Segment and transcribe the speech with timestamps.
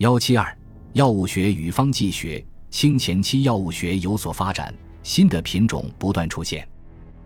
[0.00, 0.58] 幺七二，
[0.94, 2.42] 药物学与方剂学。
[2.70, 6.66] 清前期药物学有所发展，新的品种不断出现。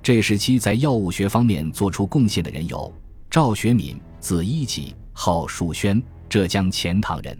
[0.02, 2.92] 这时期在药物学方面做出贡献的人有
[3.30, 7.38] 赵学敏，字一己，号树轩，浙江钱塘人。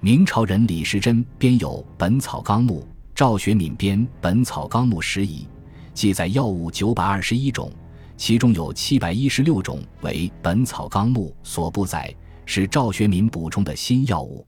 [0.00, 5.44] 明朝人李时珍编有《本草纲目》，赵学敏编《本草纲目拾遗》，
[5.94, 7.72] 记载药物九百二十一种，
[8.18, 12.14] 其中有七百一十六种为《本草纲目》所不载，
[12.44, 14.46] 是赵学敏补充的新药物。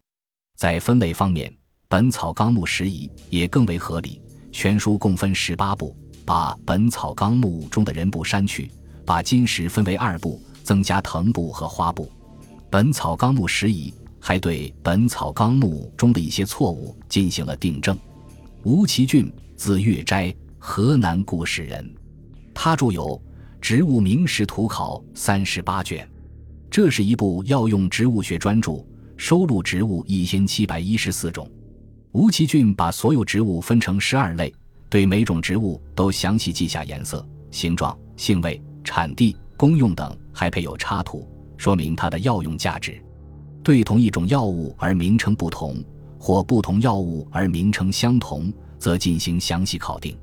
[0.61, 1.51] 在分类方面，
[1.89, 4.21] 《本草纲目拾遗》也更为合理。
[4.53, 8.71] 全书共分十八部，把《本草纲目》中的人部删去，
[9.07, 12.05] 把金石分为二部，增加藤部和花部。
[12.69, 13.91] 《本草纲目拾遗》。
[14.23, 17.99] 还对《本草纲目》中的一些错误进行了订正。
[18.63, 21.91] 吴其俊，字月斋，河南固始人。
[22.53, 23.17] 他著有
[23.63, 26.07] 《植物名实图考》三十八卷，
[26.71, 28.85] 这是一部药用植物学专著，
[29.21, 31.47] 收录植物一千七百一十四种。
[32.13, 34.51] 吴其俊把所有植物分成十二类，
[34.89, 42.99] 对每种植物都详细记下颜色、形状、性味、产地、功用等，还配有插图，说明它的药用价值。
[43.63, 45.85] 对同一种药物而名称不同，
[46.19, 50.17] 或不同药物而名称相同，则进行详细考定。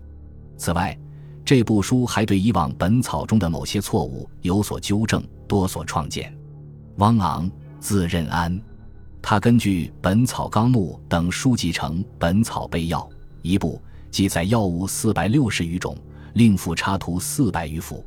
[0.57, 0.97] 此外，
[1.45, 6.35] 这部书还对以往本草中的某些错误有所纠正，多所创建。
[6.95, 7.47] 汪昂，
[7.79, 8.59] 字任安，
[9.21, 12.99] 他根据《本草纲目》等书籍成《本草备药》
[13.41, 15.97] 一部，记载药物四百六十余种，
[16.33, 18.05] 另附插图四百余幅。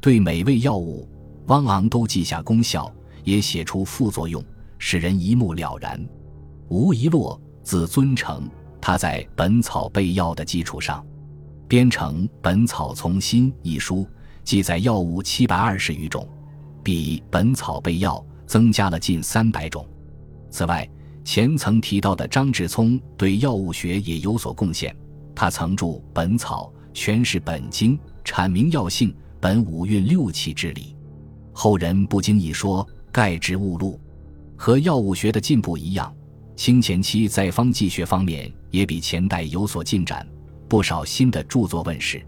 [0.00, 1.08] 对每味药物，
[1.46, 2.90] 汪昂都记下功效，
[3.24, 4.42] 也写出副作用。
[4.78, 5.98] 使人一目了然。
[6.68, 8.48] 吴一洛，字尊成，
[8.80, 11.04] 他在《本草备药》的基础上，
[11.66, 14.06] 编成《本草从新》一书，
[14.44, 16.28] 记载药物七百二十余种，
[16.82, 19.86] 比《本草备药》增加了近三百种。
[20.54, 20.88] 此外，
[21.24, 24.94] 前曾提到的张志聪对药物学也有所贡献，
[25.34, 30.94] 他曾著《本草》，诠释本经，阐明药性，本五运六气之理。
[31.52, 34.00] 后人不经一说，盖之误录。
[34.56, 36.14] 和药物学的进步一样，
[36.54, 40.24] 清前期在方剂学方面也比前代有所进展，
[40.68, 42.24] 不少新的著作问世。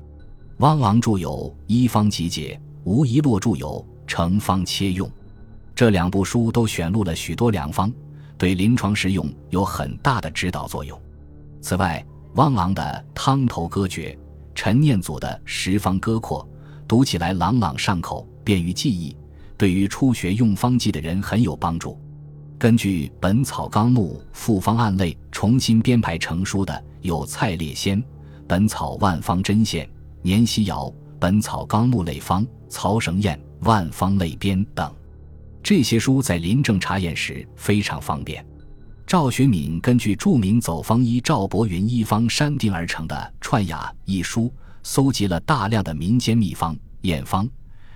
[0.56, 5.06] 汪昂著有《医方集解》，吴一洛著有《成方切用》，
[5.76, 7.92] 这两部书都选录了许多良方，
[8.38, 11.00] 对临床实用有很大的指导作用。
[11.60, 12.04] 此外，
[12.34, 12.82] 汪昂的
[13.14, 14.16] 《汤头歌诀》，
[14.54, 16.42] 陈念祖的《十方歌括》，
[16.86, 19.16] 读起来朗朗上口，便于记忆，
[19.56, 21.98] 对于初学用方剂的人很有帮助。
[22.58, 27.98] 根据《本草纲目》复方案类重新编排成书的有《蔡烈仙》
[28.46, 29.84] 《本草万方针线》
[30.22, 30.84] 《年希尧》
[31.18, 34.90] 《本草纲目类方》《曹绳彦万方类编》等。
[35.66, 38.46] 这些书在临证查验时非常方便。
[39.04, 44.48] 赵学敏根据著名走方医赵伯云医方删定而成的《串雅》一书，
[44.84, 47.50] 搜集了大量的民间秘方、验方。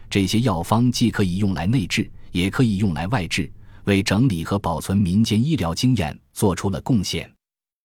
[0.09, 3.49] 这些药方既可以用来内治，也可以用来外治。
[3.85, 7.31] 为整理和保存民间医疗经验做出了贡献。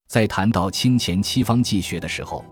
[0.07, 2.43] 在谈到清前七方剂学的时候，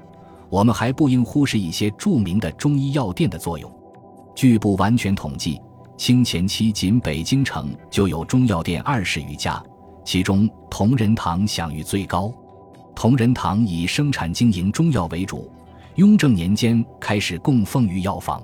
[0.52, 3.76] 我们还不应忽视一些著名的中医药店的作用。
[4.36, 5.60] 据不完全统计，
[5.98, 9.64] 清前期仅北京城就有中药店二十余家，
[10.04, 12.34] 其中同仁堂享誉最高。
[12.96, 15.52] 同仁堂以生产经营中药为主，
[15.96, 18.44] 雍正年间开始供奉于药房。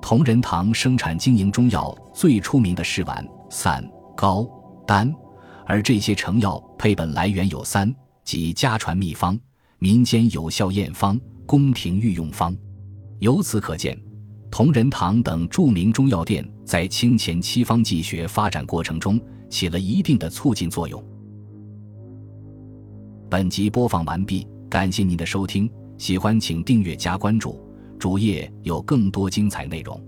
[0.00, 3.82] 同仁堂生产经营中药最出名的是丸、散。
[4.14, 4.46] 膏、
[4.86, 5.12] 丹，
[5.64, 7.92] 而这些成药配本来源有三，
[8.24, 9.38] 即家传秘方、
[9.78, 12.54] 民间有效验方、宫廷御用方。
[13.20, 13.98] 由此可见，
[14.52, 19.18] 同仁堂等著名中药店在清前七方剂学发展过程中
[19.48, 21.02] 起了一定的促进作用。
[23.30, 27.58] 本集播放完毕，感谢您的收听，喜欢请订阅加关注，
[27.98, 29.98] 主页有更多精彩内容。